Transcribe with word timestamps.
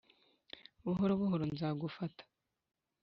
buhoro 0.85 1.13
buhoro 1.19 1.43
nzagufata 1.53 2.23